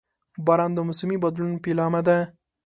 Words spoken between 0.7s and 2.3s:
د موسمي بدلون پیلامه ده.